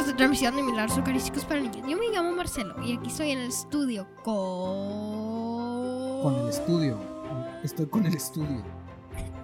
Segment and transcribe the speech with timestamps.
[0.00, 1.88] esta transmisión de Milagros Eucarísticos para Niños.
[1.88, 6.22] Yo me llamo Marcelo y aquí estoy en el estudio con...
[6.22, 6.98] Con el estudio.
[7.62, 8.62] Estoy con el estudio.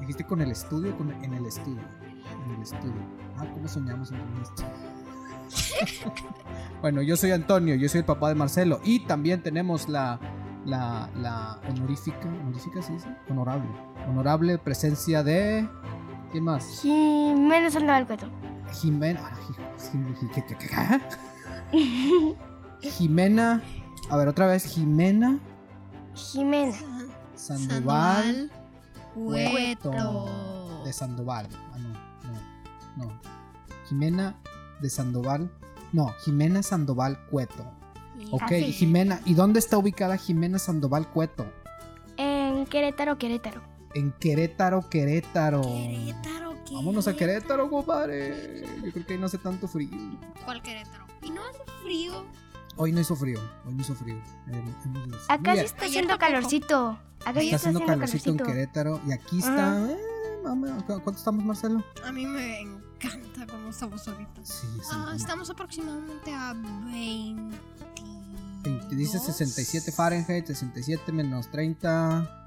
[0.00, 1.82] Dijiste con el estudio, con en el estudio.
[2.46, 2.92] En el estudio.
[3.38, 4.64] Ah, ¿cómo soñamos en esto?
[6.82, 8.80] bueno, yo soy Antonio, yo soy el papá de Marcelo.
[8.84, 10.20] Y también tenemos la,
[10.66, 13.68] la, la honorífica, honorífica sí, sí, honorable.
[14.08, 15.66] Honorable presencia de...
[16.30, 16.80] ¿Quién más?
[16.82, 18.26] Jimena Sandoval Cueto.
[18.72, 19.20] Jimena.
[20.74, 21.00] ah.
[22.82, 23.62] Jimena.
[24.10, 24.64] A ver, otra vez.
[24.64, 25.38] Jimena
[26.14, 26.76] Jimena.
[27.34, 28.50] Sandoval.
[29.14, 30.82] Cueto.
[30.84, 31.48] De Sandoval.
[31.72, 31.88] Ah, no,
[32.98, 33.20] no, no.
[33.88, 34.34] Jimena
[34.80, 35.50] de Sandoval.
[35.92, 37.64] No, Jimena Sandoval Cueto.
[38.30, 38.72] Ok, Así.
[38.72, 39.20] Jimena.
[39.24, 41.46] ¿Y dónde está ubicada Jimena Sandoval Cueto?
[42.16, 43.62] En Querétaro, Querétaro.
[43.94, 45.60] En Querétaro, Querétaro.
[45.62, 46.41] Querétaro, Querétaro.
[46.72, 48.64] Vámonos a Querétaro, compadre.
[48.84, 49.90] Yo creo que ahí no hace tanto frío.
[50.44, 51.04] ¿Cuál Querétaro?
[51.22, 52.24] Y no hace frío.
[52.76, 53.38] Hoy no hizo frío.
[53.66, 54.16] Hoy no hizo frío.
[54.48, 54.64] Eh,
[55.28, 56.98] Acá sí está haciendo calorcito.
[57.24, 58.36] Acá sí Está está haciendo calorcito en.
[58.38, 59.00] Querétaro.
[59.06, 59.90] Y aquí está.
[59.90, 59.96] eh,
[60.42, 61.84] mamá, ¿cu- ¿Cuánto estamos, Marcelo?
[62.04, 64.44] A mí me encanta cómo estamos ahorita.
[64.44, 64.88] Sí, sí.
[64.92, 67.56] Ah, estamos aproximadamente a 20.
[68.62, 72.41] Veinte- Dice 67 Fahrenheit, 67 menos 30,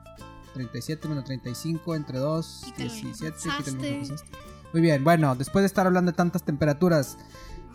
[0.56, 3.31] 37 menos 35 entre 2, Quítale lo que 17.
[3.31, 3.64] pensaste.
[3.64, 4.38] quítale lo que pensaste.
[4.73, 7.17] Muy bien, bueno, después de estar hablando de tantas temperaturas,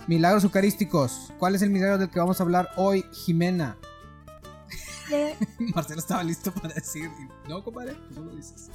[0.06, 3.76] milagros eucarísticos, ¿cuál es el milagro del que vamos a hablar hoy, Jimena?
[5.08, 5.36] De-
[5.74, 7.10] Marcelo estaba listo para decir,
[7.48, 8.70] no, compadre, tú no lo dices.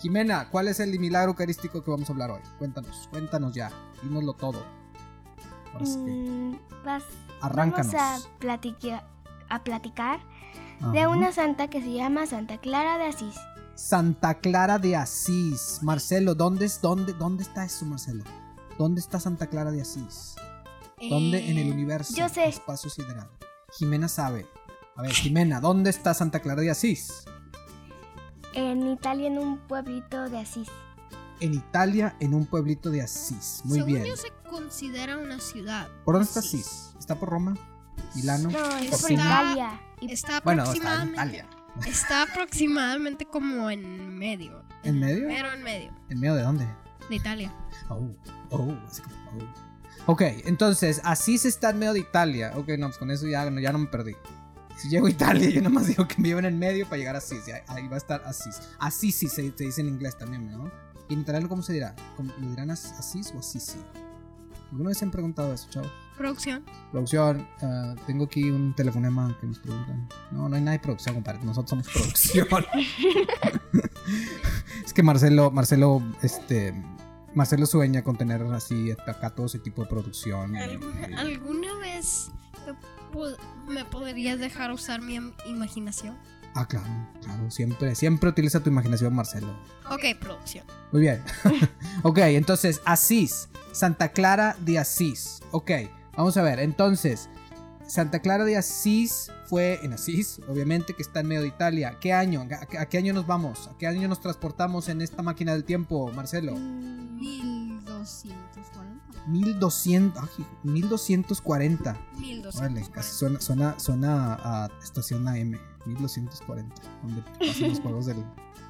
[0.00, 2.40] Jimena, ¿cuál es el milagro eucarístico que vamos a hablar hoy?
[2.58, 3.70] Cuéntanos, cuéntanos ya,
[4.02, 4.62] dínoslo todo.
[5.72, 7.02] Ahora sí que, Mm, vas-
[7.40, 7.92] arráncanos.
[7.92, 8.28] Vamos
[9.50, 10.20] a platicar
[10.92, 13.34] de una santa que se llama Santa Clara de Asís.
[13.74, 15.78] Santa Clara de Asís.
[15.82, 18.24] Marcelo, ¿dónde, es, dónde, ¿dónde está eso, Marcelo?
[18.78, 20.34] ¿Dónde está Santa Clara de Asís?
[21.08, 22.14] ¿Dónde en el Eh, universo?
[22.16, 22.48] yo sé.
[22.48, 23.28] Espacio sideral.
[23.72, 24.46] Jimena sabe.
[24.96, 27.24] A ver, Jimena, ¿dónde está Santa Clara de Asís?
[28.54, 30.68] En Italia, en un pueblito de Asís.
[31.40, 33.60] En Italia, en un pueblito de Asís.
[33.64, 34.04] Muy según bien.
[34.06, 35.88] yo se considera una ciudad.
[36.04, 36.94] ¿Por dónde está Asís?
[36.98, 37.54] ¿Está por Roma?
[38.16, 38.50] ¿Milano?
[38.50, 39.12] No, está por.
[39.12, 39.80] Italia.
[40.00, 41.44] Y Está Bueno, aproximadamente.
[41.86, 44.64] Está aproximadamente como en medio.
[44.82, 45.28] ¿En medio?
[45.28, 45.92] Pero en medio.
[46.10, 46.66] ¿En medio de dónde?
[47.08, 47.52] De Italia.
[47.88, 48.08] Oh,
[48.50, 50.12] oh, así oh.
[50.12, 52.52] Ok, entonces, Asís está en medio de Italia.
[52.56, 54.14] Ok, no, pues con eso ya, no- ya no me perdí.
[54.76, 57.18] Si llego a Italia, yo nomás digo que me lleven en medio para llegar a
[57.18, 57.46] Asís.
[57.48, 58.60] y ahí, va a estar Asís.
[58.78, 60.70] Asís sí se, se dice en inglés también, ¿no?
[61.08, 61.94] ¿Y en italiano cómo se dirá?
[62.16, 63.78] ¿Cómo- ¿Lo dirán as- Asís o Asisi?
[64.70, 65.90] ¿Alguna vez se han preguntado eso, chavos?
[66.16, 66.64] Producción.
[66.90, 70.08] Producción, ah, tengo aquí un telefonema que nos preguntan.
[70.30, 71.42] No, no hay nada de producción, compadre.
[71.44, 72.46] Nosotros somos producción.
[74.84, 76.74] es que Marcelo, Marcelo, este,
[77.34, 80.56] Marcelo sueña con tener así acá todo ese tipo de producción.
[80.56, 82.30] ¿Alguna, y- alguna vez
[83.66, 86.16] me, me podrías dejar usar mi im- imaginación?
[86.54, 86.86] Ah, claro,
[87.22, 87.50] claro.
[87.50, 89.48] Siempre, siempre utiliza tu imaginación, Marcelo.
[89.90, 90.64] Ok, producción.
[90.92, 91.22] Muy bien.
[92.02, 93.48] ok, entonces, Asís.
[93.72, 95.40] Santa Clara de Asís.
[95.52, 95.70] Ok,
[96.16, 96.58] vamos a ver.
[96.58, 97.28] Entonces,
[97.86, 101.96] Santa Clara de Asís fue en Asís, obviamente, que está en medio de Italia.
[102.00, 102.46] ¿Qué año?
[102.78, 103.68] ¿A qué, año nos vamos?
[103.68, 106.54] ¿A qué año nos transportamos en esta máquina del tiempo, Marcelo?
[106.54, 109.24] Mm, 1240.
[109.26, 111.96] 1200, ay, 1240.
[112.18, 112.58] 1240.
[112.58, 115.58] Órale, casi suena, suena, suena a estación AM.
[115.88, 118.16] 1240, donde pasan los juegos de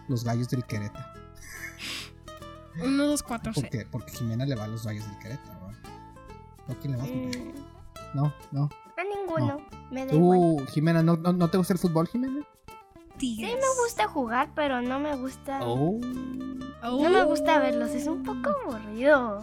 [0.09, 1.07] los gallos del Querétaro.
[2.77, 3.55] 1246.
[3.65, 5.67] Porque, porque Jimena le va a los gallos del Querétaro.
[5.67, 5.81] ¿verdad?
[6.69, 7.05] ¿O a quién le va?
[7.05, 7.39] compadre?
[7.39, 8.69] mm, No, no.
[8.97, 9.61] a ninguno.
[9.91, 10.39] Me da igual.
[10.39, 12.47] Tú, Jimena, ¿no, no, no te gusta el fútbol, Jimena?
[13.19, 15.59] Sí me gusta jugar, pero no me gusta.
[15.63, 15.99] Oh.
[16.83, 19.41] No me gusta verlos, es un poco aburrido.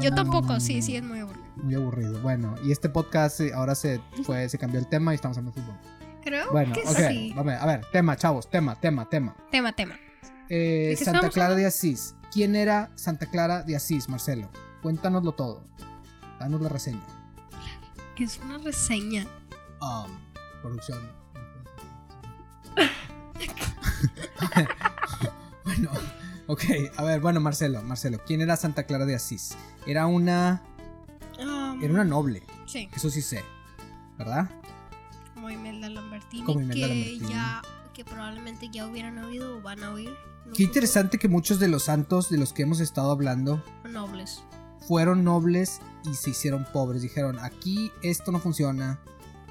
[0.00, 1.44] Yo Ah, tampoco, sí, sí, es muy aburrido.
[1.56, 2.20] Muy aburrido.
[2.20, 5.58] Bueno, y este podcast eh, ahora se fue, se cambió el tema y estamos hablando
[5.60, 5.78] de fútbol.
[6.22, 6.96] Creo Bueno, que ok.
[7.08, 7.34] sí.
[7.36, 9.34] A ver, a ver, tema, chavos, tema, tema, tema.
[9.50, 9.98] Tema, tema.
[10.48, 11.66] Eh, ¿De qué Santa Clara de?
[11.66, 12.14] Asís.
[12.32, 14.48] ¿Quién era Santa Clara de Asís, Marcelo?
[14.82, 15.66] Cuéntanoslo todo.
[16.38, 17.02] Danos la reseña.
[18.16, 19.26] Que es una reseña.
[19.80, 20.10] Um,
[20.62, 21.00] producción.
[25.64, 25.90] bueno,
[26.46, 26.62] ok.
[26.96, 29.56] A ver, bueno, Marcelo, Marcelo, ¿quién era Santa Clara de Asís?
[29.86, 30.62] Era una.
[31.38, 33.44] Um, Era una noble, Sí, eso sí sé.
[34.18, 34.50] ¿Verdad?
[36.32, 37.28] Imelda que Lambertini.
[37.32, 37.62] ya.
[37.94, 40.10] Que probablemente ya hubieran oído o van a oír.
[40.54, 44.40] Qué interesante que muchos de los santos de los que hemos estado hablando Nobles.
[44.86, 45.80] fueron nobles
[46.10, 47.02] y se hicieron pobres.
[47.02, 48.98] Dijeron, aquí esto no funciona,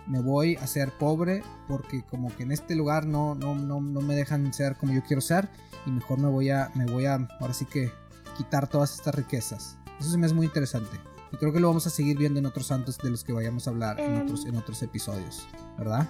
[0.08, 4.02] me voy a ser pobre porque como que en este lugar no, no, no, no
[4.02, 5.50] me dejan ser como yo quiero ser
[5.86, 7.92] y mejor me voy a, me voy a, ahora sí que
[8.38, 9.78] quitar todas estas riquezas.
[10.00, 10.98] Eso se me hace muy interesante.
[11.31, 13.68] Y creo que lo vamos a seguir viendo en otros santos de los que vayamos
[13.68, 14.22] a hablar en, Em.
[14.24, 15.46] otros, en otros episodios,
[15.78, 16.08] ¿verdad?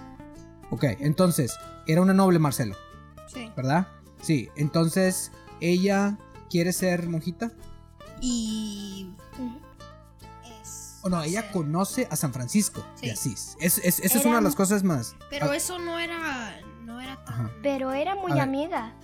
[0.70, 1.56] Ok, entonces,
[1.86, 2.76] era una noble Marcelo,
[3.26, 3.50] Sí.
[3.56, 3.88] ¿verdad?
[4.20, 5.30] Sí, entonces,
[5.60, 6.18] ¿ella
[6.50, 7.52] quiere ser monjita?
[8.20, 9.10] Y.
[10.62, 13.10] Es, O no, ella conoce a San Francisco de Sí.
[13.10, 13.56] Asís.
[13.60, 15.14] Es, es- esa es una de las cosas más.
[15.30, 16.60] Pero Ah, eso no era.
[16.84, 17.34] No era tan.
[17.34, 17.50] ajá.
[17.62, 18.94] Pero era muy amiga.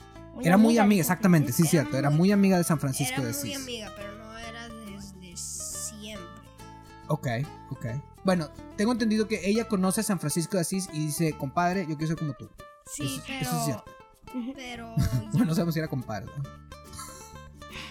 [0.43, 1.63] Era muy de amiga, exactamente, sí.
[1.63, 1.97] Era cierto.
[1.97, 3.57] Era muy- muy amiga de San Francisco Era de muy Asís.
[3.63, 6.27] amiga, pero no era desde siempre.
[7.09, 7.29] Ok,
[7.71, 7.87] ok.
[8.25, 11.97] Bueno, tengo entendido que ella conoce a San Francisco de Asís y dice, compadre, yo
[11.97, 12.49] quiero ser como tú.
[12.87, 13.41] Sí, Eso- pero.
[13.43, 13.85] eso es cierto.
[14.57, 14.95] Pero.
[15.33, 16.43] Bueno, no sabemos si era compadre, ¿no?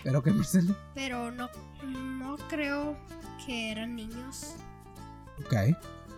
[0.03, 0.75] Pero que Marcelo.
[0.93, 1.49] Pero no,
[1.85, 2.95] no creo
[3.45, 4.55] que eran niños.
[5.45, 5.53] Ok.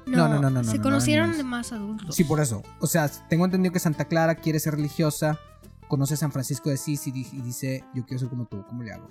[0.08, 1.38] No, no, no, no, no, Se no, conocieron no, no.
[1.38, 2.16] de más adultos.
[2.16, 2.62] Sí, por eso.
[2.80, 5.40] O sea, tengo entendido que Santa Clara quiere ser religiosa,
[5.88, 8.94] conoce a San Francisco de Asís y dice, yo quiero ser como tú, ¿cómo le
[8.94, 9.08] hago?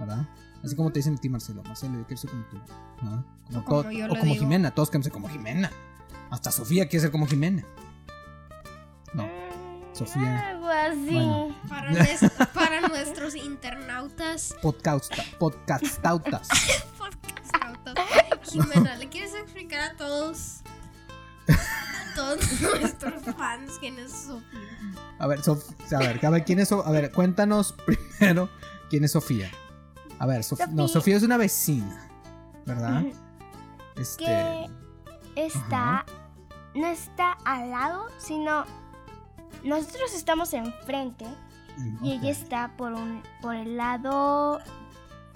[0.00, 0.26] ¿Verdad?
[0.64, 1.62] Así como te dicen a ti, Marcelo.
[1.62, 2.56] Marcelo, yo quiero ser como tú.
[3.02, 3.24] ¿verdad?
[3.46, 4.36] Como O como todo- yo o como digo.
[4.40, 5.70] Jimena, todos queremos ser como Jimena.
[6.30, 7.64] Hasta Sofía quiere ser como Jimena.
[9.14, 9.24] No.
[9.26, 10.48] Mm, Sofía.
[10.50, 11.10] Algo así.
[11.12, 11.56] Bueno.
[11.68, 14.54] Para, nues- para nuestros internautas.
[14.62, 16.48] Podcast, podcastautas.
[16.98, 18.50] podcastautas.
[18.50, 20.60] Jimena, ¿le quieres explicar a todos?
[21.48, 24.60] A todos nuestros fans quién es Sofía?
[25.18, 28.48] A ver, Sof- a ver, a ver, ¿quién es So- A ver, cuéntanos primero
[28.88, 29.50] quién es Sofía.
[30.20, 32.08] A ver, Sof- no, Sofía- Sofía es una vecina,
[32.66, 33.02] ¿verdad?
[33.96, 34.66] Este, Que
[35.34, 36.04] está.
[36.74, 38.64] No está al lado, sino.
[39.64, 41.26] Nosotros estamos enfrente
[41.76, 44.60] mm, y ella está por un por el lado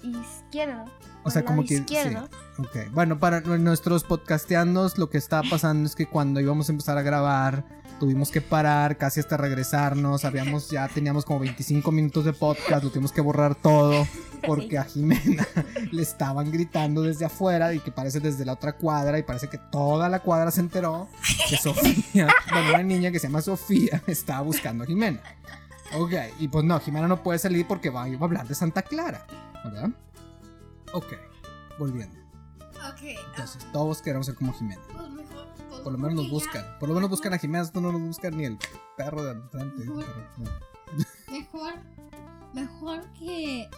[0.02, 0.84] izquierdo.
[1.25, 2.28] O sea, como que izquierdo.
[2.56, 2.62] sí.
[2.62, 2.92] Ok.
[2.92, 6.98] Bueno, para nu- nuestros podcasteandos lo que está pasando es que cuando íbamos a empezar
[6.98, 7.64] a grabar
[7.99, 12.91] tuvimos que parar casi hasta regresarnos, habíamos ya teníamos como 25 minutos de podcast, lo
[12.91, 14.06] tuvimos que borrar todo
[14.46, 15.46] porque a Jimena
[15.91, 19.58] le estaban gritando desde afuera y que parece desde la otra cuadra y parece que
[19.58, 21.08] toda la cuadra se enteró
[21.49, 25.20] que Sofía, bueno, una niña que se llama Sofía estaba buscando a Jimena.
[25.94, 29.26] Ok, y pues no, Jimena no puede salir porque va, a hablar de Santa Clara,
[29.64, 29.90] ¿verdad?
[30.93, 31.14] Ok,
[31.79, 32.17] volviendo.
[32.93, 33.02] Ok.
[33.31, 34.82] Entonces, todos queremos ser como Jimena.
[34.88, 35.24] pues
[35.82, 36.65] Por lo menos nos buscan.
[36.79, 38.59] Por lo menos buscan a Jimena, esto no nos buscan ni el
[38.97, 40.50] perro de pero, no.
[41.31, 41.73] Mejor,
[42.53, 43.69] mejor que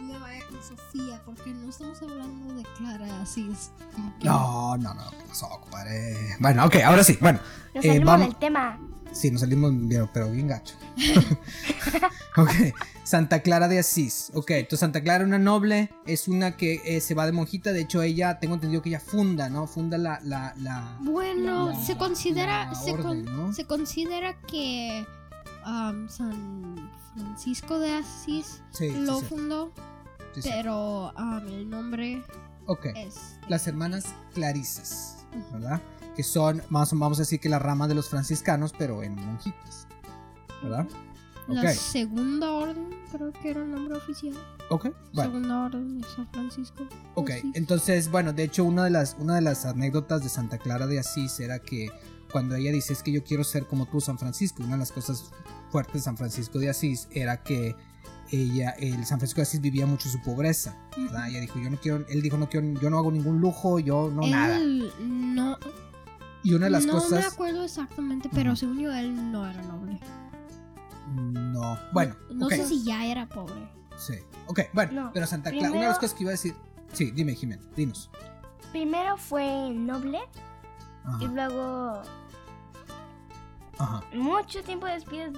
[0.00, 3.48] me vaya con Sofía, porque no estamos hablando de Clara así.
[3.52, 6.36] Es como que- No, no, no, ¿qué pasó, compadre?
[6.40, 7.40] Bueno, ok, ahora sí, bueno.
[7.74, 8.78] Nos Eh, salimos vamos- del tema.
[9.12, 10.74] Sí, nos salimos bien, pero bien gacho.
[12.38, 12.50] ok,
[13.04, 14.30] Santa Clara de Asís.
[14.34, 17.72] Ok, entonces Santa Clara, una noble, es una que eh, se va de monjita.
[17.72, 19.66] De hecho, ella, tengo entendido que ella funda, ¿no?
[19.66, 20.18] Funda la.
[20.22, 20.96] la, la...
[21.00, 23.52] Bueno, La- se considera la se, con- ¿no?
[23.52, 25.04] se considera que
[25.66, 29.72] um, San Francisco de Asís Sí, sí, lo sí, fundó,
[30.34, 32.22] sí, pero um, el nombre
[32.66, 32.86] Ok.
[32.94, 35.80] es las hermanas Clarisas, ¿verdad?
[36.16, 39.14] Que son, más o vamos a decir que la rama de los franciscanos, pero en
[39.14, 39.86] monjitas,
[40.62, 40.86] ¿verdad?
[41.48, 44.32] la segunda orden, creo que era el nombre oficial.
[44.70, 46.84] ok, bueno, Segunda orden de San Francisco.
[47.14, 47.30] ok.
[47.30, 47.44] Asís.
[47.54, 51.00] Entonces, bueno, de hecho, una de, las, una de las anécdotas de Santa Clara de
[51.00, 51.90] Asís era que
[52.30, 54.92] cuando ella dice es que yo quiero ser como tú, San Francisco, una de las
[54.92, 55.30] cosas
[55.72, 57.74] fuertes de San Francisco de Asís era que
[58.30, 61.28] ella, el San Francisco de Asís vivía mucho su pobreza, ¿verdad?
[61.28, 64.10] Ella dijo, yo no quiero, él dijo, no quiero, yo no hago ningún lujo, yo
[64.10, 64.56] no nada.
[64.58, 65.58] Él no,
[66.44, 67.32] Y una de las no me cosas...
[67.32, 68.56] acuerdo exactamente, pero Ujú.
[68.58, 69.98] según yo él no era noble.
[71.14, 73.68] No, bueno, No, no sé si ya era pobre.
[73.98, 74.14] Sí.
[74.46, 76.54] Ok, bueno, No, pero Santa Clara, una de las primero- cosas que iba a decir.
[76.92, 78.10] Sí, dime, Jimena, dinos.
[78.70, 80.18] Primero fue noble
[81.20, 81.32] y Ajá.
[81.34, 82.02] luego
[83.78, 84.02] Ajá.
[84.14, 85.32] mucho tiempo después,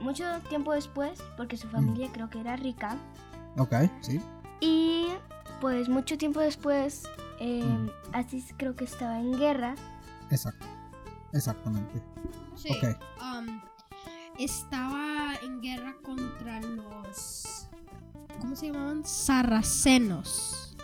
[0.00, 2.96] mucho tiempo después, porque su familia creo que era rica
[3.58, 4.20] Ok, sí.
[4.60, 5.06] y
[5.60, 7.04] pues mucho tiempo después,
[7.38, 7.88] eh, Mm.
[8.12, 9.74] Asís creo que estaba en guerra.
[10.30, 10.66] Exacto.
[11.32, 12.02] Exactamente.
[12.56, 12.68] Sí.
[13.20, 13.60] Um,
[14.38, 17.68] estaba en guerra contra los.
[18.40, 19.04] ¿Cómo se llamaban?
[19.04, 20.76] Sarracenos.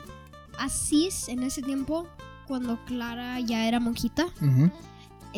[0.59, 2.07] Asís, en ese tiempo,
[2.47, 4.27] cuando Clara ya era monjita.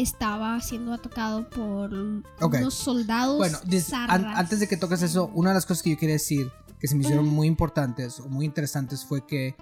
[0.03, 1.93] Estaba siendo atacado por
[2.41, 2.55] Ok.
[2.59, 3.39] unos soldados.
[3.39, 3.59] Bueno,
[4.09, 6.89] an- antes de que toques eso, una de las cosas que yo quería decir que
[6.89, 9.55] se me hicieron muy importantes o muy interesantes fue que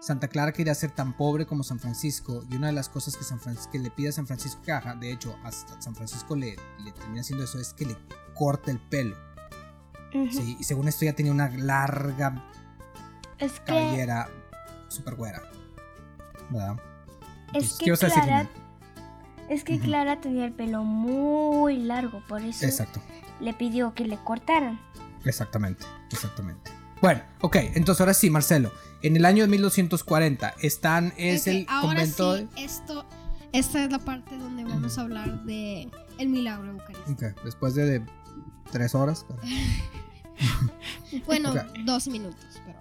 [0.00, 3.22] Santa Clara quería ser tan pobre como San Francisco y una de las cosas que,
[3.24, 6.34] San Francisco, que le pide a San Francisco que haga, de hecho, hasta San Francisco
[6.36, 7.96] le, le termina haciendo eso, es que le
[8.34, 9.16] corta el pelo.
[10.30, 12.44] Sí, y según esto ya tenía una larga
[13.38, 14.28] Es que, cabellera
[14.88, 15.42] súper güera.
[16.50, 16.76] ¿Verdad?
[17.52, 18.50] es Entonces, que ¿qué vas a decir, Clara?
[19.48, 19.78] Es que.
[19.78, 23.00] Clara tenía el pelo muy largo, por eso Exacto,
[23.40, 24.80] le pidió que le cortaran.
[25.24, 26.70] exactamente, exactamente.
[27.02, 28.72] Bueno, ok, entonces ahora sí, Marcelo.
[29.02, 32.36] En el año de 1240 están, es Ok, el ahora convento...
[32.38, 33.04] sí, esto,
[33.52, 37.10] esta es la parte donde vamos a hablar de el milagro eucarístico.
[37.26, 38.06] Ok, después de, de
[38.72, 39.26] tres horas.
[39.28, 39.40] pero-
[41.26, 41.52] Bueno,
[41.84, 42.78] dos minutos, pero.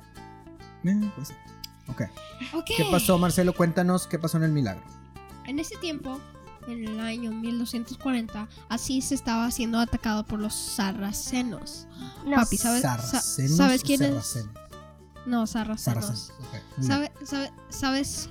[0.97, 1.33] Eh, pues.
[1.87, 2.01] Ok.
[2.65, 3.53] ¿Qué pasó, Marcelo?
[3.53, 4.83] Cuéntanos qué pasó en el milagro.
[5.45, 6.19] En ese tiempo,
[6.67, 11.87] en el año 1240, Asís estaba siendo atacado por los sarracenos.
[12.25, 13.89] No, Papi, ¿sabes, sa- ¿Sarracenos ¿sabes es?
[15.25, 16.05] No, sarracenos.
[16.05, 16.31] Sarracenos.
[16.39, 16.87] ok, muy bien.
[16.87, 18.29] ¿Sabe- sabe- ¿Sabes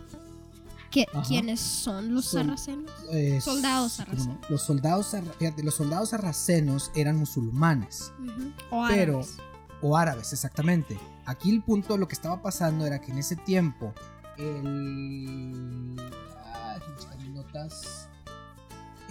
[0.91, 2.91] qué- quiénes son los Son- sarracenos?
[3.11, 4.41] Eh, Soldados ¿cómo sarracenos.
[4.41, 4.49] no?
[4.51, 8.13] Los soldados, fíjate, los soldados sarracenos eran musulmanes.
[8.71, 9.37] O Pero- árabes.
[9.81, 10.99] o árabes, exactamente.
[11.25, 13.95] Aquí el punto, lo que estaba pasando era que en ese tiempo
[14.39, 15.95] el...
[17.19, 18.09] Mis notas.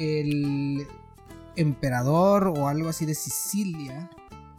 [0.01, 0.87] El
[1.55, 4.09] emperador o algo así de Sicilia,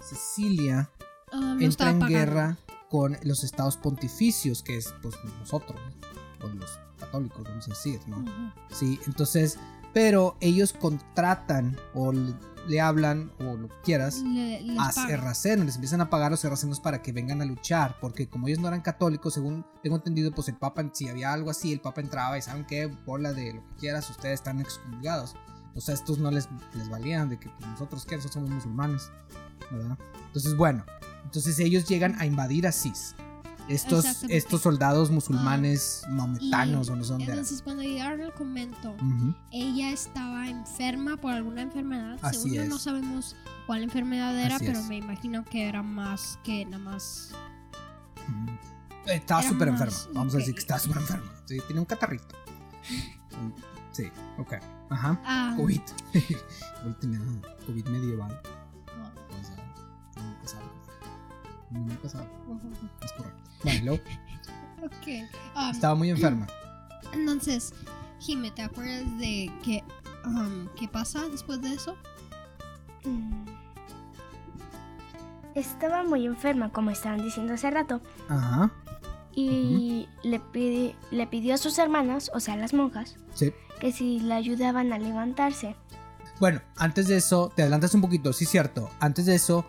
[0.00, 0.90] Sicilia,
[1.32, 2.58] Ah, entra en guerra
[2.90, 6.46] con los estados pontificios, que es pues nosotros, ¿no?
[6.46, 8.22] o los católicos, vamos a decir, ¿no?
[8.70, 9.58] Sí, entonces,
[9.92, 12.34] pero ellos contratan o le,
[12.68, 16.40] le hablan o lo que quieras Le- a serracenos, les empiezan a pagar a los
[16.40, 20.30] serracenos para que vengan a luchar, porque como ellos no eran católicos, según tengo entendido,
[20.32, 23.54] pues el Papa, si había algo así, el Papa entraba y saben qué, bola de
[23.54, 25.34] lo que quieras, ustedes están excomulgados.
[25.74, 29.10] O sea, estos no les, les valían de que pues, nosotros qué, nosotros somos musulmanes,
[29.70, 29.98] ¿verdad?
[30.26, 30.84] Entonces, bueno,
[31.24, 33.14] entonces ellos llegan a invadir Asís.
[33.68, 37.24] Estos, estos soldados musulmanes maometanos o no sé dónde.
[37.26, 39.34] Entonces, cuando llegaron al convento, Ujú.
[39.50, 42.18] ella estaba enferma por alguna enfermedad.
[42.22, 42.68] Así Según es.
[42.68, 44.86] no sabemos cuál enfermedad era, Así pero es.
[44.88, 47.30] me imagino que era más que nada más.
[48.28, 48.52] Ujú.
[49.06, 49.96] Estaba súper enferma.
[50.12, 51.32] Vamos a decir que estaba súper enferma.
[51.46, 52.34] Sí, tiene un catarrito.
[53.92, 54.04] Sí,
[54.38, 54.54] ok.
[54.88, 55.20] Ajá.
[55.22, 55.80] Ah, COVID.
[57.66, 58.40] COVID medieval.
[62.04, 63.40] Es correcto.
[63.64, 64.02] Bueno, luego
[65.56, 66.46] um, estaba muy enferma.
[67.12, 67.72] Entonces,
[68.20, 69.82] Jime, ¿te acuerdas de qué,
[70.24, 71.96] um, qué pasa después de eso?
[73.04, 73.44] Mm.
[75.54, 78.70] Estaba muy enferma, como estaban diciendo hace rato, Ajá.
[79.34, 83.52] y le, pidi- le pidió a sus hermanas, o sea, las monjas, Sí.
[83.78, 85.76] que si la ayudaban a levantarse.
[86.40, 88.88] Bueno, antes de eso, te adelantas un poquito, sí, cierto.
[88.98, 89.66] Antes de eso,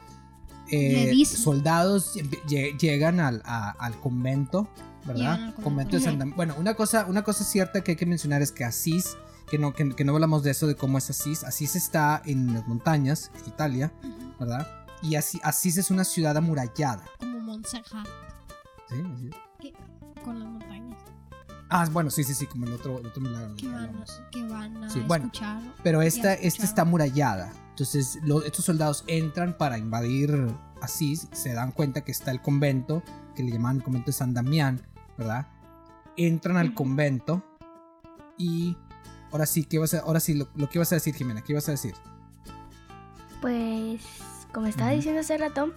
[0.70, 4.68] eh, soldados lle- lle- llegan al, a- al convento,
[5.06, 5.34] ¿verdad?
[5.34, 5.62] Al convento.
[5.64, 6.02] Convento de.
[6.04, 9.18] Santa Bueno, una cosa, una cosa cierta que hay que mencionar es que Asís,
[9.50, 11.44] que no, que, que no hablamos de eso, de cómo es Asís.
[11.44, 13.92] Asís está en las montañas, en Italia,
[14.40, 14.68] ¿verdad?
[15.02, 17.04] Y Así- Asís es una ciudad amurallada.
[17.20, 18.08] Como Montserrat,
[18.90, 18.96] ¿Sí?
[19.60, 19.74] Así
[20.24, 20.98] con las montañas.
[21.70, 23.56] Ah, bueno, sí, sí, sí, como el otro, el otro milagro.
[23.56, 24.22] Que van, hablamos.
[24.32, 25.62] que van a Sí, bueno, escuchar.
[25.84, 27.52] Pero esta, esta está amurallada.
[27.74, 31.28] Entonces, lo- estos soldados entran para invadir Asís.
[31.32, 33.02] Se dan cuenta que está el convento,
[33.36, 34.80] que le llaman el convento de San Damián,
[35.18, 35.48] ¿verdad?
[36.16, 37.42] Entran al convento.
[38.38, 38.78] Y
[39.32, 41.54] ahora sí, ¿qué ibas a, ahora sí lo, lo que ibas a decir, Jimena, ¿qué
[41.54, 41.96] ibas a decir?
[43.42, 44.02] Pues,
[44.54, 45.74] como estaba diciendo hace rato,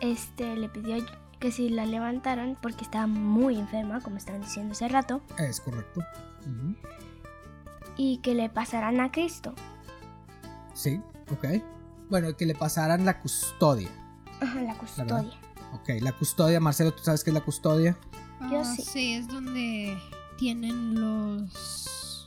[0.00, 0.96] este le pidió
[1.38, 6.00] que si la levantaran porque estaba muy enferma, como estaban diciendo hace rato, Es correcto.
[7.96, 9.54] Y que le pasaran a Cristo.
[10.74, 11.00] Sí,
[11.30, 11.62] ok.
[12.10, 13.88] Bueno, que le pasaran la custodia.
[14.40, 15.24] Ajá, la custodia.
[15.74, 17.96] Ok, la custodia, Marcelo, ¿tú sabes qué es la custodia?
[18.50, 19.14] Yo Ah, sí.
[19.14, 19.96] es donde
[20.36, 22.26] tienen los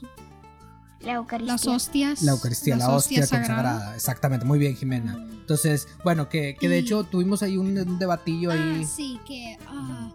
[1.00, 1.52] La Eucaristía.
[1.52, 2.22] las hostias.
[2.22, 3.56] La Eucaristía, las la hostia hostias sagradas.
[3.64, 3.94] consagrada.
[3.96, 5.16] Exactamente, muy bien, Jimena.
[5.16, 5.30] Mm.
[5.32, 8.82] Entonces, bueno, que, que de Y- hecho tuvimos ahí un, un debatillo ahí.
[8.82, 10.10] Ah, sí, que ah,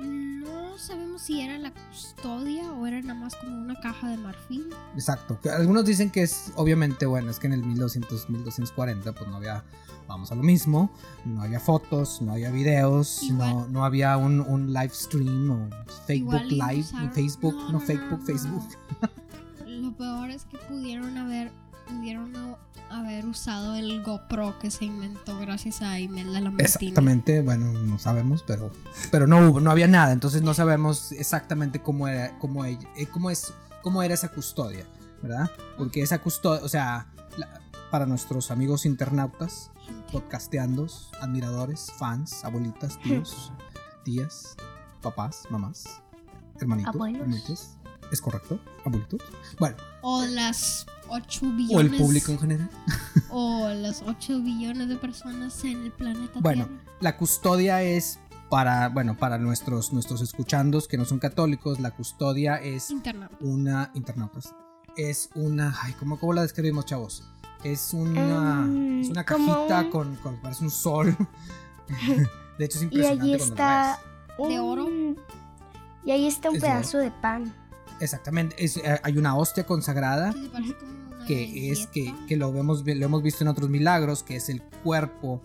[0.00, 4.70] no sabemos si era la custodia o era nada más como una caja de marfil.
[4.94, 5.38] Exacto.
[5.56, 9.62] Algunos dicen que es, obviamente, bueno, es que en el 1200, 1240, pues no había,
[10.08, 10.90] vamos a lo mismo,
[11.24, 15.68] no había fotos, no había videos, Igual- no, no había un, un live stream o
[16.06, 18.64] Facebook Live, usaron- Facebook, no, no, no, Facebook, no, Facebook.
[19.66, 21.52] Lo peor es que pudieron haber
[21.88, 22.56] pudieron no
[22.90, 26.88] haber usado el GoPro que se inventó gracias a Imelda Lambertini.
[26.90, 28.70] Exactamente, bueno, no sabemos, pero,
[29.10, 33.06] pero no hubo, no había nada, entonces no sabemos exactamente cómo era, cómo ella, eh,
[33.06, 34.86] cómo es, cómo era esa custodia,
[35.22, 35.50] ¿verdad?
[35.78, 37.06] Porque esa custodia, o sea,
[37.36, 39.70] la- para nuestros amigos internautas,
[40.12, 43.52] podcasteandos, admiradores, fans, abuelitas, tíos,
[44.04, 44.56] tías,
[45.02, 45.84] papás, mamás,
[46.60, 47.76] hermanitos, Abuelos.
[48.10, 49.20] Es correcto, abuelitos,
[49.58, 51.76] bueno, O las 8 billones.
[51.76, 52.70] o el público en general.
[53.30, 56.82] o las 8 billones de personas en el planeta Bueno, Tierra.
[57.00, 62.56] la custodia es para, bueno, para nuestros, nuestros escuchandos que no son católicos, la custodia
[62.56, 63.36] es Internauta.
[63.40, 64.54] una, internautas,
[64.96, 67.22] es una, ay, ¿cómo, cómo la describimos, chavos?
[67.62, 71.16] Es una, Mm, es una cajita un- con, con, parece un sol.
[72.58, 73.98] De hecho, es Y impresionante cuando lo está
[74.38, 74.48] un...
[74.48, 74.88] ¿De oro?
[76.04, 77.54] Y ahí está un Es de pedazo de pan.
[78.00, 78.56] Exactamente.
[78.64, 80.34] Es, eh, hay una hostia consagrada
[81.26, 84.62] Que es que, que lo, vemos, lo hemos visto en otros milagros, que es el
[84.82, 85.40] cuerpo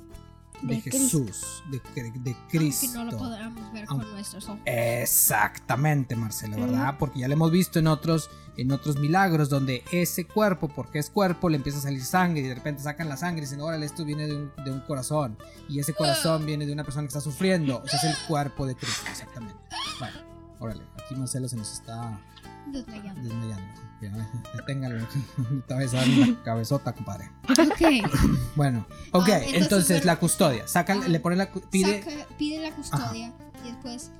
[0.61, 0.99] de, De Cristo.
[1.25, 3.03] Jesús, de, de- de Aunque Cristo.
[3.03, 4.59] no lo podamos ver Aunque- con nuestros ojos.
[4.65, 6.95] Exactamente, Marcelo, ¿verdad?
[6.97, 11.09] Porque ya lo hemos visto en otros, en otros milagros donde ese cuerpo, porque es
[11.09, 13.85] cuerpo, le empieza a salir sangre y de repente sacan la sangre y dicen, órale,
[13.85, 17.09] esto viene de un, de un corazón y ese corazón viene de una persona que
[17.09, 17.81] está sufriendo.
[17.83, 19.55] O sea, es el cuerpo de Cristo, exactamente.
[19.99, 20.17] Bueno,
[20.59, 22.19] órale, aquí Marcelo se nos está
[22.67, 23.21] Desmayando.
[23.21, 23.81] desmayando.
[24.01, 24.11] Ya,
[24.55, 25.23] deténgalo aquí.
[25.67, 27.31] Te vas a dar una cabezota, compadre.
[27.49, 28.09] Ok.
[28.55, 30.67] Bueno, ok, Ah, entonces, entonces, la custodia.
[30.67, 31.51] Sacan, Ah, le ponen la.
[31.51, 32.03] Pide.
[32.03, 34.11] Saca- pide la custodia y después,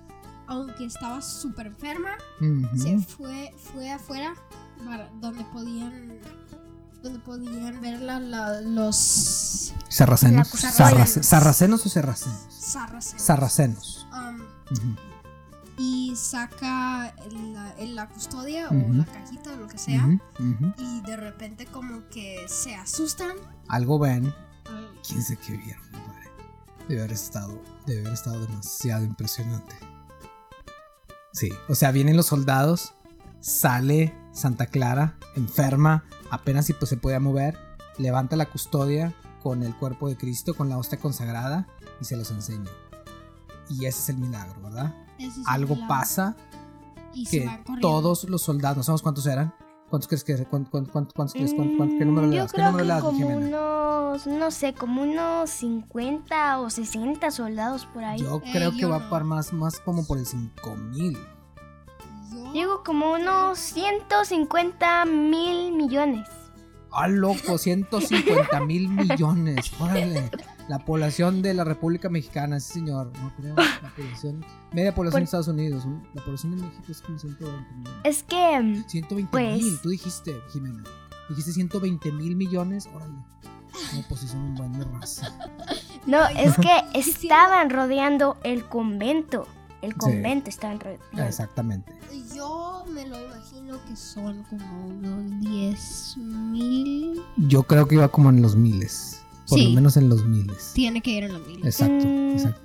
[0.48, 2.12] aunque estaba súper enferma,
[2.75, 4.34] se fue, fue afuera
[4.86, 6.20] para donde podían
[7.02, 10.52] donde podían ver la- la- los Sarracenos.
[10.64, 12.48] La ¿Sarracenos o sarracenos?
[12.50, 13.22] sarracenos.
[13.22, 14.08] Sarracenos.
[14.12, 14.96] Um.
[15.77, 20.08] Y saca la, en la custodia o la cajita o lo que sea
[20.77, 23.36] y de repente como que se asustan.
[23.67, 24.34] Algo ven.
[25.08, 26.32] Quién sé qué vieron, compadre.
[26.88, 27.62] Debe haber estado.
[27.86, 29.75] Debe haber estado demasiado impresionante.
[31.34, 31.50] Sí.
[31.67, 32.94] O sea, vienen los soldados.
[33.41, 37.58] Sale Santa Clara, enferma, apenas si pues, se podía mover.
[38.00, 39.13] Levanta la custodia
[39.44, 41.67] con el cuerpo de Cristo, con la hostia consagrada
[42.01, 42.72] y se los enseña.
[43.70, 44.96] Y ese es el milagro, ¿verdad?
[45.48, 45.88] Algo milagro.
[45.95, 46.36] pasa
[47.13, 47.50] y que
[47.81, 49.53] todos los soldados, no sabemos cuántos eran.
[49.89, 51.53] ¿Cuántos crees que cuántos, cuántos, cuántos, cuántos crees?
[51.53, 52.51] ¿Cuántos- cuántos- ¿Qué número Mm, le Yo das?
[52.53, 53.36] ¿Qué número le que das, como Jimena?
[53.48, 58.19] unos, no sé, como unos 50 o 60 soldados por ahí.
[58.19, 59.10] Yo Eh, creo que yo va no.
[59.10, 61.13] para más, más como por el 5000.
[62.34, 66.27] Yo- Digo como unos 150 mil millones.
[66.96, 67.58] ¡Ah, loco!
[67.58, 69.72] 150 mil millones.
[69.79, 70.31] Órale.
[70.68, 73.12] La población de la República Mexicana, sí, señor.
[73.22, 73.55] No creo.
[73.55, 74.46] La población.
[74.74, 75.86] Media población Por- de Estados Unidos.
[75.86, 77.88] un- La población de México es como 120 mil.
[78.03, 80.84] Es que, mm, 120 Pues- mil, tú dijiste, Jimena.
[81.29, 82.88] Dijiste 120 mil millones.
[82.96, 83.14] Órale.
[83.94, 85.27] No, pues un buen de raza.
[86.05, 89.48] no, es que estaban rodeando el convento.
[89.81, 89.98] El Sí.
[90.00, 91.24] convento estaban rodeando.
[91.24, 91.94] Exactamente.
[92.33, 97.22] Yo me lo imagino que son como unos 10 mil.
[97.38, 99.22] Yo creo que iba como en los miles.
[99.48, 99.66] Por Sí.
[99.70, 100.72] lo menos en los miles.
[100.74, 101.66] Tiene que ir en los miles.
[101.79, 102.31] Exacto, Mm.
[102.33, 102.61] exacto.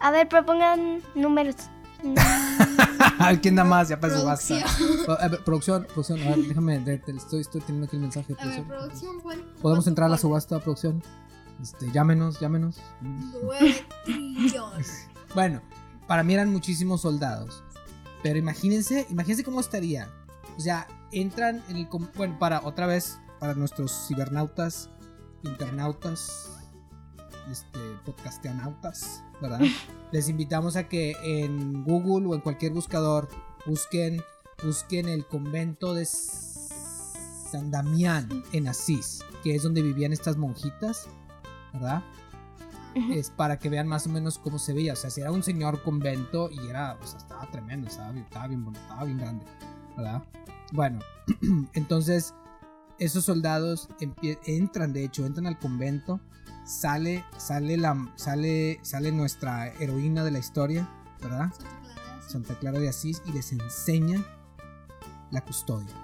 [0.00, 1.56] A ver, propongan números.
[3.42, 3.88] ¿Quién da más?
[3.88, 4.54] Ya pasó, basta.
[4.64, 5.16] Producción.
[5.20, 8.34] A ver, producción, producción, a ver, déjame, de- te- estoy, estoy teniendo aquí el mensaje.
[8.34, 8.68] de A ver, producción.
[8.68, 9.44] producción, ¿cuál?
[9.60, 11.02] ¿Podemos entrar a la subasta, producción?
[11.62, 12.76] Este, llámenos, llámenos.
[13.00, 15.06] 9 trillones.
[15.34, 15.60] Bueno,
[16.08, 17.62] para mí eran muchísimos soldados.
[18.24, 20.10] Pero imagínense, imagínense cómo estaría.
[20.56, 21.88] O sea, entran en el...
[22.16, 24.90] Bueno, para otra vez, para nuestros cibernautas,
[25.44, 26.50] internautas,
[27.52, 29.60] este, podcastianautas, ¿verdad?
[30.12, 33.28] Les invitamos a que en Google o en cualquier buscador
[33.66, 34.22] busquen,
[34.64, 41.06] busquen el convento de San Damián en Asís, que es donde vivían estas monjitas,
[41.72, 42.02] ¿verdad?
[43.12, 44.92] Es para que vean más o menos cómo se veía.
[44.92, 48.24] O sea, si era un señor convento y era, o sea, estaba tremendo, estaba, bien-
[48.24, 49.44] estaba bien bonito, estaba bien grande,
[49.96, 50.22] ¿verdad?
[50.72, 50.98] Bueno,
[51.74, 52.34] entonces
[52.98, 53.88] esos soldados
[54.46, 56.20] entran, de hecho, entran al convento,
[56.66, 60.88] sale, sale la, sale, sale nuestra heroína de la historia,
[61.20, 61.50] ¿verdad?
[61.52, 64.24] Santa Clara, sí, Santa Clara de Asís y les enseña
[65.30, 65.94] la custodia.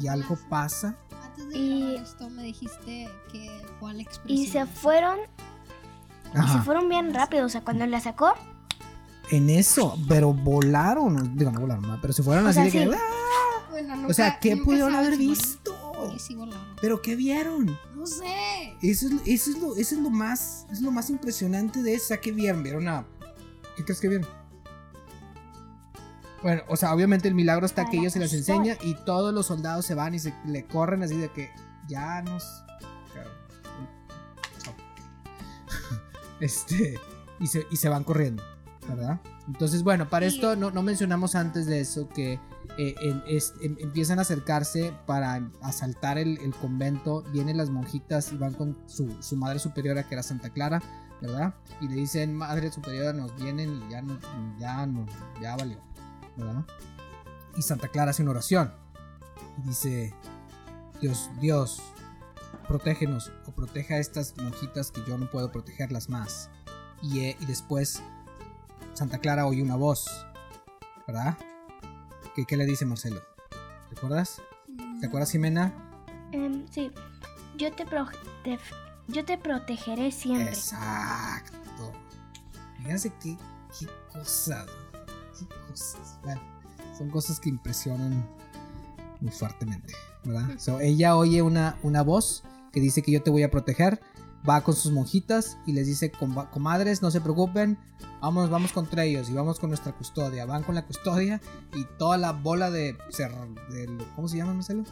[0.00, 0.96] y algo pasa.
[1.22, 5.18] Antes de Y- esto me dijiste que cuál Y se fueron,
[6.34, 6.62] y se Ajá.
[6.62, 7.46] fueron bien rápido.
[7.46, 8.32] O sea, cuando la sacó,
[9.30, 11.98] En eso, pero volaron, digo, no volaron, ¿no?
[12.00, 12.90] pero se fueron O así sea, de que, sí.
[12.94, 13.70] ¡ah!
[13.70, 15.72] Bueno, O nunca- sea, ¿qué pudieron haber si visto?
[16.18, 16.74] Sí volaron.
[16.80, 17.78] ¿Pero qué vieron?
[17.94, 18.74] No sé.
[18.82, 22.16] Eso es, eso es, lo, eso es lo más es lo más impresionante de esa
[22.18, 22.62] que vieron.
[22.62, 23.06] Vieron a...
[23.76, 24.28] ¿Qué crees que vieron?
[26.42, 29.46] Bueno, o sea, obviamente el milagro está que ellos se las enseña y todos los
[29.46, 31.50] soldados se van y se le corren así de que
[31.86, 32.44] ya nos...
[36.42, 36.98] Este...
[37.40, 38.42] Y se, y se van corriendo,
[38.88, 39.20] ¿verdad?
[39.48, 42.34] Entonces, bueno, para esto no, no mencionamos antes de eso que
[42.78, 47.22] eh, en- es- em- empiezan a acercarse para asaltar el, el convento.
[47.32, 50.80] Vienen las monjitas y van con su, su madre superiora, que era Santa Clara,
[51.20, 51.54] ¿verdad?
[51.80, 54.18] Y le dicen, madre superiora, nos vienen y ya no,
[54.60, 55.04] ya no,
[55.40, 55.78] ya valió,
[56.36, 56.64] ¿verdad?
[57.56, 58.72] Y Santa Clara hace una oración
[59.58, 60.14] y dice,
[61.00, 61.82] Dios, Dios,
[62.76, 66.48] protégenos o protege a estas monjitas que yo no puedo protegerlas más.
[67.02, 68.02] Y, eh, y después
[68.94, 70.08] Santa Clara oye una voz,
[71.06, 71.36] ¿verdad?
[72.34, 73.20] ¿Qué, qué le dice Marcelo?
[73.90, 74.40] ¿Te acuerdas?
[75.00, 75.70] ¿Te acuerdas, Jimena?
[76.32, 76.90] em, sí,
[77.58, 78.58] yo te, prote-
[79.08, 80.48] yo te protegeré siempre.
[80.48, 81.92] Exacto.
[82.78, 83.36] Fíjense qué,
[83.78, 84.66] qué cosas,
[85.38, 86.18] qué cosas.
[86.22, 86.40] Bueno,
[86.96, 88.26] son cosas que impresionan
[89.20, 89.92] muy fuertemente,
[90.24, 90.58] ¿verdad?
[90.58, 94.00] So, ella oye una, una voz que dice que yo te voy a proteger,
[94.48, 97.78] va con sus monjitas y les dice, "Com- comadres, no se preocupen,
[98.20, 100.46] vamos, vamos contra ellos y vamos con nuestra custodia.
[100.46, 101.40] Van con la custodia
[101.74, 102.96] y toda la bola de,
[104.16, 104.84] ¿cómo se llama, Marcelo?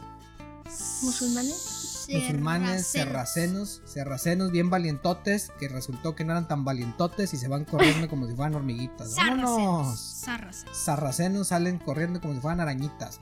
[1.03, 1.87] ¿Musulmanes?
[2.09, 7.63] musulmanes, serracenos, serracenos bien valientotes, que resultó que no eran tan valientotes y se van
[7.65, 9.15] corriendo como si fueran hormiguitas.
[9.15, 9.97] ¡Vámonos!
[9.99, 10.77] Sarracenos.
[10.77, 13.21] Sarracenos salen corriendo como si fueran arañitas.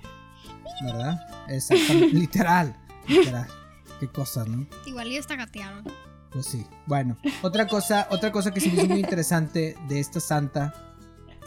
[0.83, 1.19] ¿Verdad?
[1.49, 2.07] Exactamente.
[2.13, 2.75] literal.
[3.07, 3.47] Literal.
[3.99, 4.65] Qué cosas, ¿no?
[4.85, 5.83] Igual y hasta gatearon.
[6.31, 6.65] Pues sí.
[6.85, 10.73] Bueno, otra cosa, otra cosa que se me hizo muy interesante de esta santa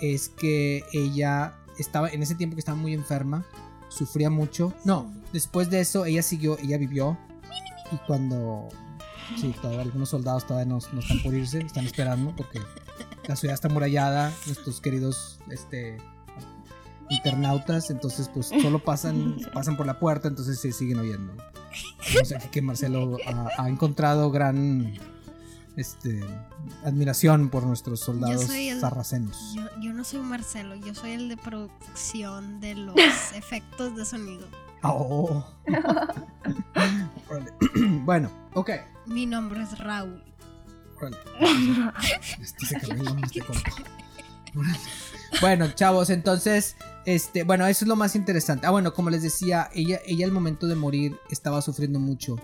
[0.01, 3.47] es que ella estaba, en ese tiempo que estaba muy enferma,
[3.89, 4.75] sufría mucho.
[4.85, 7.17] No, después de eso ella siguió, ella vivió.
[7.93, 8.69] Y cuando,
[9.39, 12.61] sí, todavía algunos soldados todavía no, no están por irse, están esperando porque
[13.29, 15.99] la ciudad está amurallada, nuestros queridos, este
[17.11, 21.35] internautas, entonces pues solo pasan pasan por la puerta, entonces se siguen oyendo.
[22.51, 24.93] Que Marcelo ha, ha encontrado gran
[25.77, 26.21] este
[26.85, 29.55] admiración por nuestros soldados el- sarracenos.
[29.55, 32.97] Yo, yo no soy Marcelo, yo soy el de producción de los
[33.35, 34.47] efectos de sonido.
[34.83, 35.45] Oh.
[38.05, 38.71] Bueno, ok.
[39.07, 40.23] Mi nombre es Raúl.
[42.41, 43.43] Este se este.
[45.41, 48.67] Bueno, chavos, entonces, este, bueno, eso es lo más interesante.
[48.67, 52.37] Ah, bueno, como les decía, ella, ella al momento de morir estaba sufriendo mucho.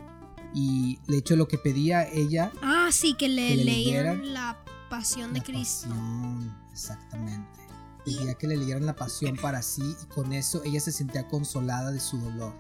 [0.55, 4.59] Y de hecho lo que pedía ella Ah, sí, que le, Que le leyeran la
[4.89, 5.89] pasión de La Cristo.
[5.89, 7.59] pasión, exactamente.
[8.05, 11.91] Pedía que le leyeran la pasión para sí y con eso ella se sentía consolada
[11.91, 12.55] de su dolor,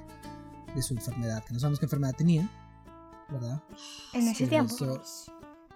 [0.75, 2.51] de su enfermedad, que no sabemos qué enfermedad tenía,
[3.31, 3.63] ¿verdad?
[4.13, 4.75] En ese Pero tiempo.
[4.75, 5.03] eso-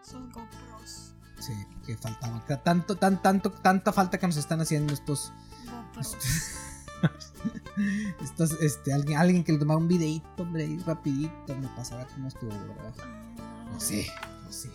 [0.02, 1.14] Son GoPros.
[1.40, 1.52] sí,
[1.86, 2.44] que faltaba.
[2.44, 5.32] que Tanto, tan, tanto, tanta falta que nos están haciendo estos.
[8.22, 11.98] estos, este, alguien, alguien que le tomara un videíto, hombre, ahí rapidito, me pasa a
[11.98, 12.92] ver cómo estuvo, ¿verdad?
[13.70, 14.06] Pues sí,
[14.44, 14.70] pues sí.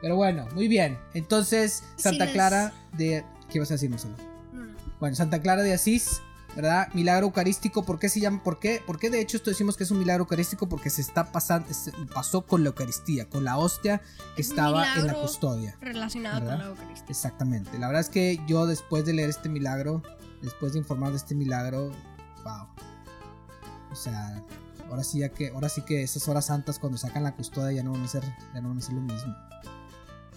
[0.00, 0.98] Pero bueno, muy bien.
[1.14, 3.24] Entonces, Santa Clara de...
[3.50, 4.14] ¿Qué vas a decir, Marcelo?
[4.52, 4.72] No, no.
[5.00, 6.20] Bueno, Santa Clara de Asís,
[6.54, 6.88] ¿verdad?
[6.94, 8.42] Milagro eucarístico, ¿por qué se llama?
[8.44, 8.80] ¿Por qué?
[8.86, 10.68] ¿Por qué de hecho esto decimos que es un milagro eucarístico?
[10.68, 14.00] Porque se está pasando, se- pasó con la Eucaristía, con la hostia
[14.36, 15.76] que Es estaba en la custodia.
[15.80, 16.56] Relacionado ¿Verdad?
[16.58, 17.06] con la Eucaristía.
[17.10, 17.78] Exactamente.
[17.78, 20.02] La verdad es que yo después de leer este milagro,
[20.42, 21.90] después de informar de este milagro,
[22.44, 22.66] wow.
[23.90, 24.42] O sea,
[24.90, 27.82] ahora sí ya que, ahora sí que esas horas santas cuando sacan la custodia ya
[27.82, 28.22] no van a ser,
[28.54, 29.34] ya no van a ser lo mismo.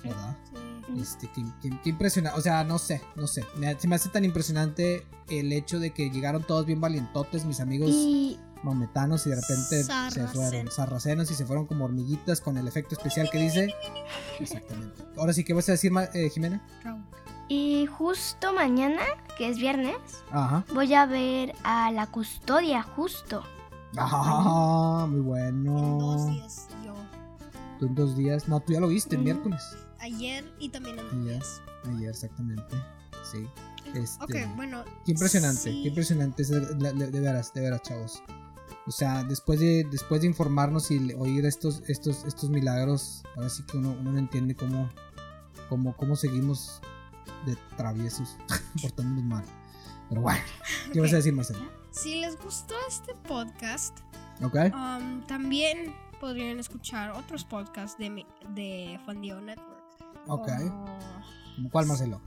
[0.03, 0.35] ¿Verdad?
[0.49, 0.99] Sí.
[0.99, 2.37] Este, qué, qué- qué impresionante.
[2.39, 3.45] O sea, no sé, no sé.
[3.57, 7.59] Me, se me hace tan impresionante el hecho de que llegaron todos bien valientotes, mis
[7.59, 10.31] amigos Y maometanos, y de repente se Sarracenos.
[10.33, 13.69] fueron sarracenos y se fueron como hormiguitas con el efecto especial que dice.
[14.39, 15.03] Exactamente.
[15.17, 16.61] Ahora sí, ¿qué vas a decir, eh, Jimena?
[16.83, 17.03] Raúl.
[17.53, 19.01] Y justo mañana,
[19.37, 19.97] que es viernes,
[20.31, 20.63] Ajá.
[20.73, 23.43] voy a ver a la custodia, justo.
[23.97, 26.25] Ah, muy En dos bueno.
[26.31, 26.93] días yo.
[27.77, 28.47] Tú en dos días.
[28.47, 29.25] No, tú ya lo viste, el Ujú.
[29.25, 29.61] miércoles.
[29.99, 31.25] Ayer y también en dos Ayer.
[31.25, 31.61] días.
[31.89, 32.75] Ayer, exactamente.
[33.29, 33.45] Sí.
[33.95, 34.85] Este, Ok, bueno.
[35.03, 35.81] Qué impresionante, sí.
[35.83, 38.23] qué impresionante, es de, veras, de veras, chavos.
[38.87, 43.61] O sea, después de, después de informarnos y oír estos, estos, estos milagros, ahora sí
[43.63, 44.89] que uno, uno no entiende cómo,
[45.67, 46.79] cómo, cómo seguimos
[47.45, 48.37] de traviesos,
[48.81, 49.43] portándonos mal.
[50.09, 50.39] Pero bueno,
[50.93, 51.61] ¿qué vas a decir, Marcelo?
[51.91, 53.99] Si les gustó este podcast,
[54.41, 54.55] ¿Ok?
[54.73, 59.81] um, también podrían escuchar otros podcasts de, mi- de Diego Network.
[60.27, 60.47] Ok.
[60.59, 60.99] Como,
[61.55, 62.21] ¿Cómo ¿Cuál, Marcelo?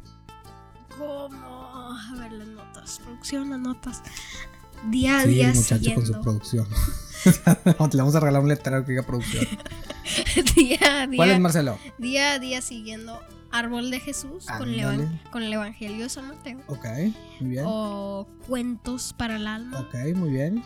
[0.98, 4.02] como- a ver las notas, producción, las notas.
[4.90, 6.20] Día a Sí, día el muchacho con su siguiendo.
[6.22, 6.68] producción.
[7.92, 9.46] Le vamos a regalar un letrero que diga producción.
[10.56, 11.78] día a ¿Cuál es, día, Marcelo?
[11.98, 16.58] día a día siguiendo Árbol de Jesús con el, con el Evangelio de San Mateo.
[16.66, 16.84] Ok,
[17.40, 17.64] muy bien.
[17.66, 19.80] O Cuentos para el Alma.
[19.80, 20.62] Ok, muy bien.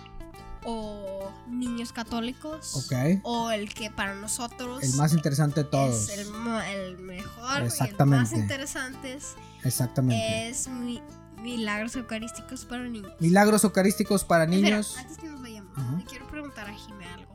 [0.65, 2.75] O Niños Católicos.
[2.77, 3.21] Ok.
[3.23, 6.09] O el que para nosotros El más interesante de todos.
[6.09, 6.27] es el,
[6.75, 8.23] el mejor y el Exactamente.
[8.23, 10.49] más interesante es, Exactamente.
[10.49, 11.03] es mi-
[11.43, 13.13] Milagros Eucarísticos para niños.
[13.21, 14.97] Milagros eucarísticos para Espera, niños.
[14.99, 15.97] antes que nos vayamos, Ajá.
[15.97, 17.28] le quiero preguntar a Jimé algo.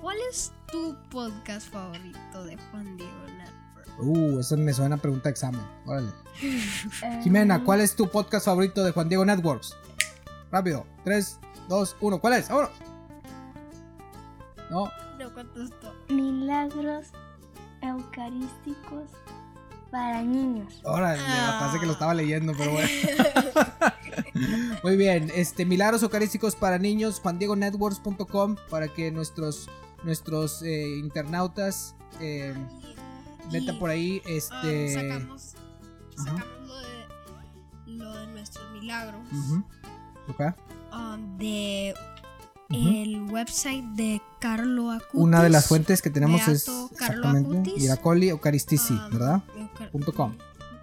[0.00, 3.98] ¿Cuál es tu podcast favorito de Juan Diego Network?
[3.98, 5.62] Uh, eso me suena a pregunta de examen.
[5.86, 6.10] Órale.
[6.42, 9.76] Eh, Jimena, ¿cuál es tu podcast favorito de Juan Diego Networks?
[10.50, 10.84] Rápido.
[11.04, 12.18] 3, 2, 1.
[12.20, 12.48] ¿Cuál es?
[12.48, 12.70] ¡Vámonos!
[14.70, 14.90] No.
[15.18, 15.94] No contestó.
[16.08, 17.06] Milagros
[17.82, 19.10] eucarísticos
[19.90, 20.80] para niños.
[20.84, 21.56] Órale, Ah.
[21.60, 22.88] parece que lo estaba leyendo, pero bueno.
[24.82, 29.68] Muy bien, este Milagros Eucarísticos para niños, juandiegonetworks.com para que nuestros
[30.02, 32.54] nuestros eh, internautas eh,
[33.50, 35.54] metan por ahí ah, este sacamos
[36.16, 39.64] sacamos lo de, lo de nuestros milagros Ujú.
[40.28, 40.40] Ok.
[40.92, 41.94] um, de
[42.70, 42.88] Ujú.
[42.88, 45.20] el website de Carlo Acutis.
[45.20, 47.72] Una de las fuentes que tenemos es Beato Carlo exactamente.
[47.78, 49.42] Miracoli Eucaristici, um, ¿verdad?
[49.92, 50.34] Punto com.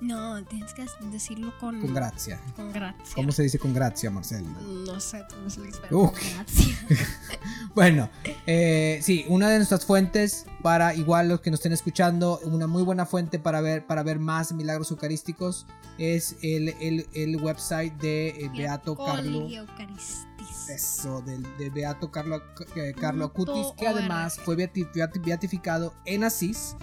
[0.02, 2.40] No, tienes que decirlo con, Con gracia.
[2.56, 3.14] con gracia.
[3.16, 4.50] ¿Cómo se dice con gracia, Marcelo?
[4.60, 5.96] No sé, tú eres el experto.
[5.96, 6.76] Con gracia.
[7.74, 8.10] Bueno,
[8.48, 12.84] eh, sí, una de nuestras fuentes para igual los que nos estén escuchando, una muy
[12.84, 15.66] buena fuente para ver para ver más milagros eucarísticos
[15.98, 19.48] es el, el, el website de eh, Beato Carlo.
[20.68, 22.42] Eso, del, de Beato Carlo,
[22.76, 26.76] eh, Carlo Acutis, que además fue beati- beati- beatificado en Asís,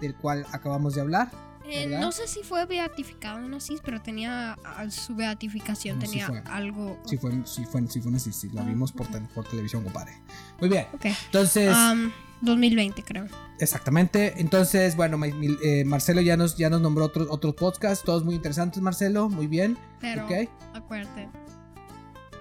[0.00, 1.30] del cual acabamos de hablar.
[1.66, 4.56] Eh, no sé si fue beatificado en Asís, pero tenía
[4.90, 6.42] su beatificación, No, sí tenía fue.
[6.46, 6.98] algo.
[7.06, 9.06] Sí fue, sí fue, sí fue en Asís, sí, la vimos por,
[9.48, 10.12] televisión, compadre.
[10.60, 11.06] Muy bien, Ok.
[11.26, 11.74] entonces...
[11.74, 12.10] Um,
[12.42, 13.26] 2020, creo.
[13.58, 14.34] Exactamente.
[14.36, 18.82] Entonces, bueno, eh, Marcelo ya nos, ya nos nombró otros otros podcasts, todos muy interesantes,
[18.82, 19.30] Marcelo.
[19.30, 19.78] Muy bien.
[20.00, 20.50] Pero, ok.
[20.74, 21.28] acuérdate.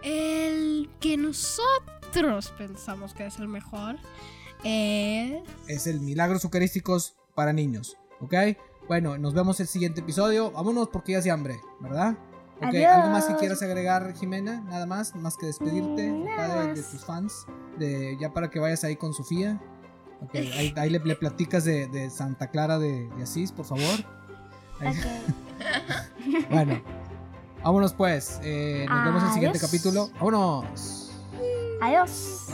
[0.03, 3.97] El que nosotros pensamos que es el mejor
[4.65, 5.41] es.
[5.67, 7.97] Es el Milagros Eucarísticos para niños.
[8.19, 8.33] ¿Ok?
[8.87, 10.51] Bueno, nos vemos el siguiente episodio.
[10.51, 12.15] Vámonos porque ya hace hambre, ¿verdad?
[12.57, 12.91] Ok, Adiós.
[12.91, 14.61] ¿algo más que quieras agregar, Jimena?
[14.61, 17.45] Nada más, más que despedirte nada de, tus fans.
[17.77, 19.59] De, ya para que vayas ahí con Sofía.
[20.21, 23.83] Ok, ahí, ahí le, le platicas de, de Santa Clara de, de Asís, por favor.
[24.79, 25.05] Ahí- Ok.
[26.49, 26.81] Bueno,
[27.63, 28.39] vámonos pues.
[28.43, 30.09] Eh, nos vemos en el siguiente capítulo.
[30.15, 31.11] Vámonos.
[31.81, 32.47] Adiós.